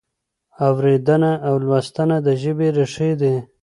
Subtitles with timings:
[0.67, 3.35] اورېدنه او لوستنه د ژبې ریښې دي.